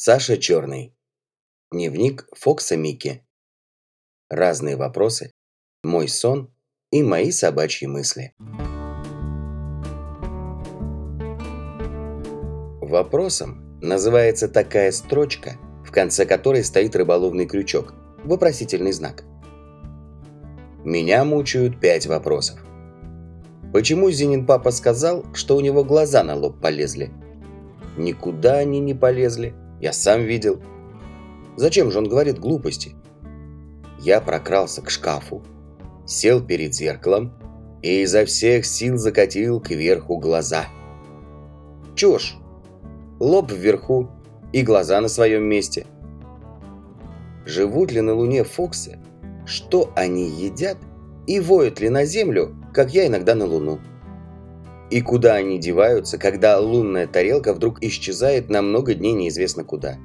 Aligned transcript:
Саша 0.00 0.36
Черный. 0.36 0.94
Дневник 1.72 2.28
Фокса 2.32 2.76
Микки. 2.76 3.26
Разные 4.30 4.76
вопросы, 4.76 5.32
мой 5.82 6.06
сон 6.06 6.54
и 6.92 7.02
мои 7.02 7.32
собачьи 7.32 7.88
мысли. 7.88 8.32
Вопросом 12.80 13.80
называется 13.82 14.48
такая 14.48 14.92
строчка, 14.92 15.56
в 15.84 15.90
конце 15.90 16.26
которой 16.26 16.62
стоит 16.62 16.94
рыболовный 16.94 17.46
крючок, 17.46 17.92
вопросительный 18.22 18.92
знак. 18.92 19.24
Меня 20.84 21.24
мучают 21.24 21.80
пять 21.80 22.06
вопросов. 22.06 22.64
Почему 23.72 24.12
Зинин 24.12 24.46
папа 24.46 24.70
сказал, 24.70 25.24
что 25.34 25.56
у 25.56 25.60
него 25.60 25.82
глаза 25.82 26.22
на 26.22 26.36
лоб 26.36 26.60
полезли? 26.60 27.10
Никуда 27.96 28.58
они 28.58 28.78
не 28.78 28.94
полезли. 28.94 29.56
Я 29.80 29.92
сам 29.92 30.22
видел. 30.22 30.60
Зачем 31.56 31.90
же 31.90 31.98
он 31.98 32.08
говорит 32.08 32.38
глупости? 32.38 32.94
Я 34.00 34.20
прокрался 34.20 34.82
к 34.82 34.90
шкафу, 34.90 35.42
сел 36.06 36.40
перед 36.44 36.74
зеркалом 36.74 37.32
и 37.82 38.02
изо 38.02 38.24
всех 38.24 38.64
сил 38.64 38.96
закатил 38.96 39.60
кверху 39.60 40.18
глаза. 40.18 40.66
Чушь! 41.94 42.36
Лоб 43.20 43.50
вверху 43.50 44.08
и 44.52 44.62
глаза 44.62 45.00
на 45.00 45.08
своем 45.08 45.44
месте. 45.44 45.86
Живут 47.44 47.90
ли 47.90 48.00
на 48.00 48.14
Луне 48.14 48.44
Фоксы? 48.44 48.98
Что 49.46 49.90
они 49.96 50.28
едят? 50.28 50.78
И 51.26 51.40
воют 51.40 51.80
ли 51.80 51.88
на 51.88 52.04
Землю, 52.04 52.54
как 52.72 52.94
я 52.94 53.06
иногда 53.06 53.34
на 53.34 53.46
Луну? 53.46 53.80
И 54.90 55.02
куда 55.02 55.34
они 55.34 55.58
деваются, 55.58 56.16
когда 56.16 56.58
лунная 56.58 57.06
тарелка 57.06 57.52
вдруг 57.52 57.82
исчезает 57.82 58.48
на 58.48 58.62
много 58.62 58.94
дней 58.94 59.12
неизвестно 59.12 59.62
куда? 59.62 59.98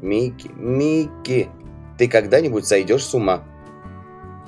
Микки, 0.00 0.50
Микки, 0.56 1.48
ты 1.98 2.08
когда-нибудь 2.08 2.64
сойдешь 2.64 3.04
с 3.04 3.14
ума? 3.14 3.44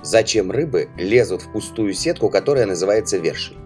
Зачем 0.03 0.51
рыбы 0.51 0.89
лезут 0.97 1.43
в 1.43 1.53
пустую 1.53 1.95
сетку, 1.95 2.29
которая 2.31 2.67
называется 2.67 3.19
вершей? 3.19 3.57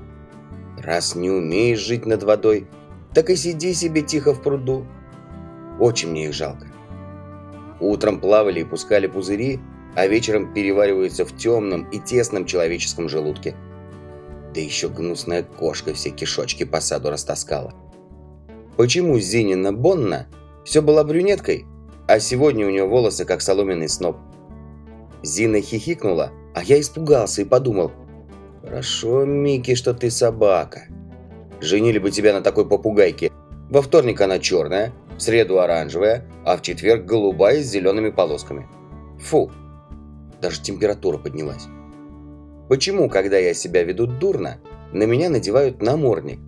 Раз 0.78 1.14
не 1.14 1.30
умеешь 1.30 1.80
жить 1.80 2.06
над 2.06 2.22
водой, 2.22 2.66
так 3.14 3.28
и 3.30 3.36
сиди 3.36 3.74
себе 3.74 4.02
тихо 4.02 4.32
в 4.32 4.42
пруду. 4.42 4.86
Очень 5.78 6.10
мне 6.10 6.26
их 6.26 6.32
жалко. 6.32 6.66
Утром 7.78 8.20
плавали 8.20 8.60
и 8.60 8.64
пускали 8.64 9.06
пузыри, 9.06 9.60
а 9.94 10.06
вечером 10.06 10.52
перевариваются 10.54 11.26
в 11.26 11.36
темном 11.36 11.88
и 11.90 11.98
тесном 11.98 12.46
человеческом 12.46 13.10
желудке– 13.10 13.54
да 14.56 14.62
еще 14.62 14.88
гнусная 14.88 15.42
кошка 15.42 15.92
все 15.92 16.08
кишочки 16.08 16.64
по 16.64 16.80
саду 16.80 17.10
растаскала. 17.10 17.74
Почему 18.78 19.18
Зинина 19.18 19.70
Бонна 19.70 20.28
все 20.64 20.80
была 20.80 21.04
брюнеткой, 21.04 21.66
а 22.08 22.18
сегодня 22.20 22.66
у 22.66 22.70
нее 22.70 22.86
волосы 22.86 23.26
как 23.26 23.42
соломенный 23.42 23.90
сноп? 23.90 24.16
Зина 25.22 25.60
хихикнула, 25.60 26.32
а 26.54 26.62
я 26.62 26.80
испугался 26.80 27.42
и 27.42 27.44
подумал, 27.44 27.92
«Хорошо, 28.62 29.26
Микки, 29.26 29.74
что 29.74 29.92
ты 29.92 30.10
собака. 30.10 30.84
Женили 31.60 31.98
бы 31.98 32.10
тебя 32.10 32.32
на 32.32 32.40
такой 32.40 32.66
попугайке. 32.66 33.30
Во 33.68 33.82
вторник 33.82 34.20
она 34.22 34.38
черная, 34.38 34.92
в 35.18 35.20
среду 35.20 35.60
оранжевая, 35.60 36.24
а 36.46 36.56
в 36.56 36.62
четверг 36.62 37.04
голубая 37.04 37.62
с 37.62 37.66
зелеными 37.66 38.08
полосками. 38.08 38.66
Фу, 39.20 39.50
даже 40.40 40.62
температура 40.62 41.18
поднялась. 41.18 41.68
Почему, 42.68 43.08
когда 43.08 43.38
я 43.38 43.54
себя 43.54 43.84
веду 43.84 44.06
дурно, 44.06 44.58
на 44.92 45.04
меня 45.04 45.28
надевают 45.28 45.82
намордник, 45.82 46.40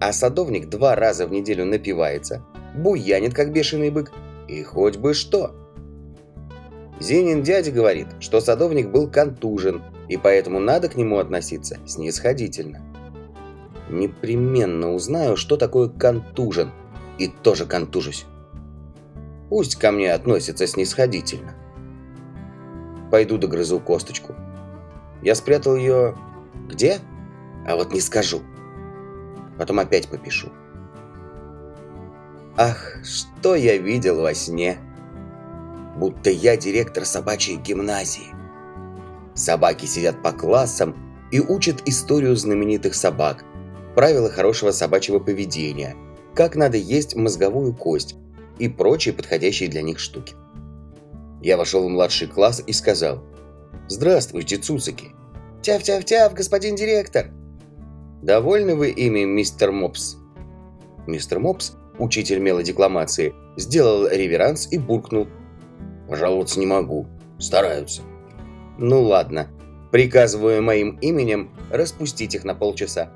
а 0.00 0.12
садовник 0.12 0.68
два 0.68 0.96
раза 0.96 1.26
в 1.26 1.32
неделю 1.32 1.64
напивается, 1.64 2.44
буянит, 2.74 3.34
как 3.34 3.52
бешеный 3.52 3.90
бык, 3.90 4.12
и 4.48 4.62
хоть 4.62 4.96
бы 4.96 5.14
что? 5.14 5.54
Зинин 6.98 7.42
дядя 7.42 7.70
говорит, 7.70 8.08
что 8.18 8.40
садовник 8.40 8.90
был 8.90 9.08
контужен, 9.08 9.82
и 10.08 10.16
поэтому 10.16 10.58
надо 10.58 10.88
к 10.88 10.96
нему 10.96 11.18
относиться 11.18 11.78
снисходительно. 11.86 12.82
Непременно 13.88 14.92
узнаю, 14.92 15.36
что 15.36 15.56
такое 15.56 15.88
контужен, 15.88 16.72
и 17.18 17.28
тоже 17.28 17.66
контужусь. 17.66 18.26
Пусть 19.48 19.76
ко 19.76 19.92
мне 19.92 20.12
относятся 20.12 20.66
снисходительно. 20.66 21.54
Пойду 23.10 23.36
догрызу 23.36 23.80
косточку. 23.80 24.34
Я 25.22 25.34
спрятал 25.34 25.76
ее... 25.76 26.16
Где? 26.68 26.98
А 27.66 27.76
вот 27.76 27.92
не 27.92 28.00
скажу. 28.00 28.42
Потом 29.58 29.78
опять 29.78 30.08
попишу. 30.08 30.48
Ах, 32.56 32.98
что 33.04 33.54
я 33.54 33.76
видел 33.76 34.20
во 34.20 34.34
сне. 34.34 34.78
Будто 35.96 36.30
я 36.30 36.56
директор 36.56 37.04
собачьей 37.04 37.56
гимназии. 37.56 38.34
Собаки 39.34 39.86
сидят 39.86 40.22
по 40.22 40.32
классам 40.32 40.96
и 41.30 41.40
учат 41.40 41.82
историю 41.86 42.36
знаменитых 42.36 42.94
собак, 42.94 43.44
правила 43.94 44.30
хорошего 44.30 44.70
собачьего 44.70 45.18
поведения, 45.18 45.96
как 46.34 46.56
надо 46.56 46.76
есть 46.76 47.14
мозговую 47.16 47.74
кость 47.74 48.16
и 48.58 48.68
прочие 48.68 49.14
подходящие 49.14 49.68
для 49.68 49.82
них 49.82 49.98
штуки. 49.98 50.34
Я 51.42 51.56
вошел 51.56 51.84
в 51.86 51.90
младший 51.90 52.28
класс 52.28 52.62
и 52.66 52.72
сказал– 52.72 53.24
«Здравствуйте, 53.88 54.56
цуцики!» 54.56 55.08
«Тяв-тяв-тяв, 55.62 56.34
господин 56.34 56.76
директор!» 56.76 57.30
«Довольны 58.22 58.74
вы 58.74 58.90
ими, 58.90 59.24
мистер 59.24 59.72
Мопс?» 59.72 60.16
Мистер 61.06 61.38
Мопс, 61.38 61.72
учитель 61.98 62.38
мелодекламации, 62.38 63.34
сделал 63.56 64.06
реверанс 64.08 64.68
и 64.70 64.78
буркнул. 64.78 65.26
«Пожаловаться 66.08 66.60
не 66.60 66.66
могу. 66.66 67.06
Стараются». 67.38 68.02
«Ну 68.78 69.02
ладно. 69.02 69.48
Приказываю 69.90 70.62
моим 70.62 70.98
именем 71.00 71.50
распустить 71.70 72.34
их 72.34 72.44
на 72.44 72.54
полчаса». 72.54 73.10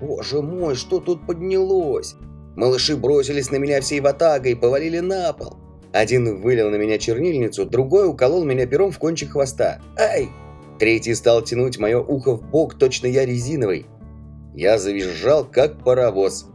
«Боже 0.00 0.42
мой, 0.42 0.74
что 0.74 1.00
тут 1.00 1.26
поднялось?» 1.26 2.16
Малыши 2.56 2.96
бросились 2.96 3.50
на 3.50 3.56
меня 3.56 3.80
всей 3.80 4.00
ватагой 4.00 4.56
повалили 4.56 4.98
на 4.98 5.32
пол. 5.32 5.61
Один 5.92 6.40
вылил 6.40 6.70
на 6.70 6.76
меня 6.76 6.98
чернильницу, 6.98 7.66
другой 7.66 8.08
уколол 8.08 8.44
меня 8.44 8.66
пером 8.66 8.90
в 8.92 8.98
кончик 8.98 9.32
хвоста. 9.32 9.78
Ай! 9.98 10.30
Третий 10.78 11.14
стал 11.14 11.42
тянуть 11.42 11.78
мое 11.78 12.00
ухо 12.00 12.36
в 12.36 12.42
бок, 12.42 12.74
точно 12.74 13.06
я 13.06 13.26
резиновый. 13.26 13.86
Я 14.54 14.78
завизжал, 14.78 15.44
как 15.44 15.84
паровоз. 15.84 16.46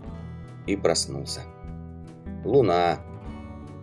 И 0.65 0.75
проснулся. 0.75 1.41
Луна. 2.43 2.99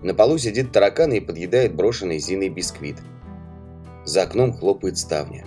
На 0.02 0.12
полу 0.12 0.38
сидит 0.38 0.72
таракан 0.72 1.12
и 1.12 1.20
подъедает 1.20 1.74
брошенный 1.74 2.18
Зиной 2.18 2.48
бисквит. 2.48 2.96
За 4.04 4.24
окном 4.24 4.52
хлопает 4.52 4.98
ставня. 4.98 5.46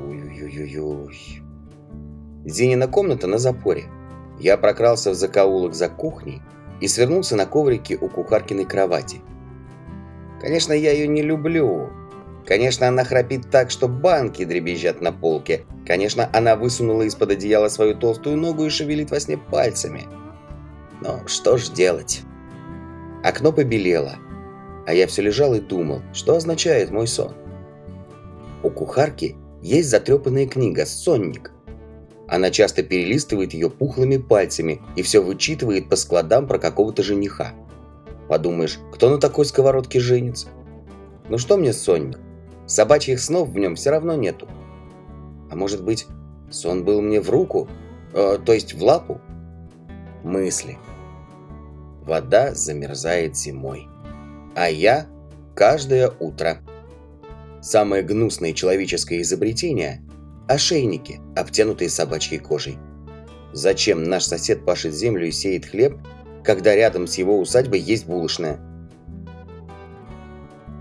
Ой-ой-ой-ой. 0.00 1.42
Зинина 2.44 2.88
комната 2.88 3.26
на 3.26 3.38
запоре. 3.38 3.84
Я 4.38 4.56
прокрался 4.56 5.10
в 5.10 5.14
закоулок 5.14 5.74
за 5.74 5.88
кухней 5.88 6.40
и 6.80 6.88
свернулся 6.88 7.36
на 7.36 7.46
коврике 7.46 7.96
у 7.96 8.08
кухаркиной 8.08 8.64
кровати. 8.64 9.20
Конечно, 10.40 10.72
я 10.72 10.92
ее 10.92 11.06
не 11.06 11.22
люблю. 11.22 11.90
Конечно, 12.46 12.88
она 12.88 13.04
храпит 13.04 13.50
так, 13.50 13.70
что 13.70 13.88
банки 13.88 14.44
дребезжат 14.44 15.00
на 15.00 15.12
полке. 15.12 15.64
Конечно, 15.86 16.28
она 16.32 16.56
высунула 16.56 17.02
из-под 17.02 17.32
одеяла 17.32 17.68
свою 17.68 17.94
толстую 17.94 18.36
ногу 18.36 18.64
и 18.64 18.70
шевелит 18.70 19.10
во 19.10 19.20
сне 19.20 19.36
пальцами. 19.36 20.08
Но 21.02 21.20
что 21.26 21.58
ж 21.58 21.68
делать? 21.68 22.22
Окно 23.22 23.52
побелело, 23.52 24.16
а 24.86 24.94
я 24.94 25.06
все 25.06 25.22
лежал 25.22 25.54
и 25.54 25.60
думал, 25.60 26.00
что 26.12 26.36
означает 26.36 26.90
мой 26.90 27.06
сон. 27.06 27.34
У 28.62 28.70
кухарки 28.70 29.36
есть 29.62 29.90
затрепанная 29.90 30.46
книга 30.46 30.86
«Сонник». 30.86 31.52
Она 32.28 32.50
часто 32.50 32.82
перелистывает 32.82 33.54
ее 33.54 33.68
пухлыми 33.68 34.16
пальцами 34.16 34.80
и 34.96 35.02
все 35.02 35.22
вычитывает 35.22 35.88
по 35.88 35.96
складам 35.96 36.46
про 36.46 36.58
какого-то 36.58 37.02
жениха. 37.02 37.52
Подумаешь, 38.30 38.78
кто 38.92 39.10
на 39.10 39.18
такой 39.18 39.44
сковородке 39.44 39.98
женится? 39.98 40.46
Ну 41.28 41.36
что 41.36 41.56
мне 41.56 41.72
сонник? 41.72 42.20
Собачьих 42.64 43.18
снов 43.18 43.48
в 43.48 43.58
нем 43.58 43.74
все 43.74 43.90
равно 43.90 44.14
нету. 44.14 44.46
А 45.50 45.56
может 45.56 45.82
быть, 45.82 46.06
сон 46.48 46.84
был 46.84 47.02
мне 47.02 47.20
в 47.20 47.28
руку? 47.28 47.66
Э, 48.14 48.38
то 48.38 48.52
есть 48.52 48.72
в 48.72 48.84
лапу? 48.84 49.20
Мысли. 50.22 50.78
Вода 52.02 52.54
замерзает 52.54 53.36
зимой. 53.36 53.88
А 54.54 54.70
я 54.70 55.08
каждое 55.56 56.12
утро. 56.20 56.58
Самое 57.60 58.04
гнусное 58.04 58.52
человеческое 58.52 59.22
изобретение– 59.22 60.02
ошейники, 60.48 61.20
обтянутые 61.34 61.90
собачьей 61.90 62.38
кожей. 62.38 62.78
Зачем 63.52 64.04
наш 64.04 64.22
сосед 64.22 64.64
пашет 64.64 64.94
землю 64.94 65.26
и 65.26 65.32
сеет 65.32 65.66
хлеб, 65.66 65.98
когда 66.44 66.74
рядом 66.74 67.06
с 67.06 67.16
его 67.16 67.38
усадьбой 67.38 67.80
есть 67.80 68.06
булочная. 68.06 68.58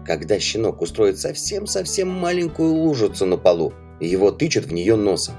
Когда 0.06 0.40
щенок 0.40 0.82
устроит 0.82 1.20
совсем-совсем 1.20 2.10
маленькую 2.10 2.74
лужицу 2.74 3.26
на 3.26 3.38
полу, 3.38 3.74
его 4.00 4.32
тычут 4.32 4.66
в 4.66 4.74
нее 4.74 4.96
носом. 4.96 5.36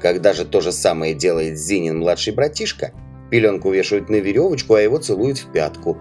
Когда 0.00 0.32
же 0.32 0.44
то 0.44 0.60
же 0.60 0.72
самое 0.72 1.14
делает 1.14 1.58
Зинин 1.58 1.98
младший 1.98 2.32
братишка, 2.32 2.92
Пеленку 3.30 3.70
вешают 3.70 4.08
на 4.08 4.16
веревочку, 4.16 4.74
а 4.74 4.80
его 4.80 4.98
целуют 4.98 5.38
в 5.38 5.52
пятку. 5.52 5.98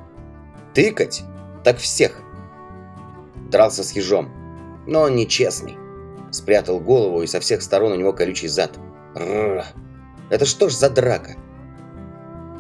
Тыкать? 0.73 1.23
Так 1.63 1.77
всех. 1.77 2.21
Дрался 3.51 3.83
с 3.83 3.91
ежом. 3.91 4.29
Но 4.87 5.01
он 5.01 5.15
нечестный. 5.15 5.77
Спрятал 6.31 6.79
голову, 6.79 7.21
и 7.21 7.27
со 7.27 7.39
всех 7.39 7.61
сторон 7.61 7.91
у 7.91 7.95
него 7.95 8.13
колючий 8.13 8.47
зад. 8.47 8.77
Рррр. 9.15 9.65
Это 10.29 10.45
что 10.45 10.69
ж 10.69 10.73
за 10.73 10.89
драка? 10.89 11.35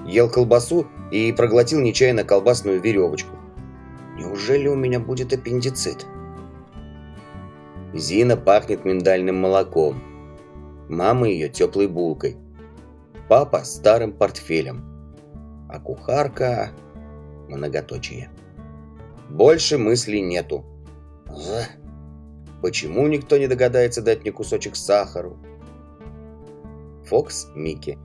Ел 0.07 0.29
колбасу 0.29 0.87
и 1.11 1.33
проглотил 1.33 1.81
нечаянно 1.81 2.23
колбасную 2.23 2.81
веревочку. 2.81 3.35
Неужели 4.15 4.67
у 4.67 4.75
меня 4.75 5.01
будет 5.01 5.33
аппендицит? 5.33 6.05
Зина 7.93 8.37
пахнет 8.37 8.85
миндальным 8.85 9.35
молоком. 9.35 10.01
Мама 10.89 11.27
ее 11.27 11.49
теплой 11.49 11.87
булкой. 11.87 12.37
Папа 13.27 13.63
старым 13.65 14.13
портфелем. 14.13 14.85
А 15.69 15.79
кухарка... 15.79 16.71
Многоточие. 17.49 18.29
Больше 19.29 19.77
мыслей 19.77 20.21
нету. 20.21 20.65
Почему 22.61 23.07
никто 23.07 23.37
не 23.37 23.47
догадается 23.47 24.01
дать 24.01 24.21
мне 24.21 24.31
кусочек 24.31 24.75
сахару? 24.75 25.37
Фокс 27.05 27.47
Микки, 27.55 27.97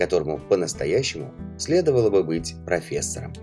которому 0.00 0.38
по-настоящему 0.38 1.34
следовало 1.58 2.08
бы 2.08 2.24
быть 2.24 2.54
профессором. 2.64 3.34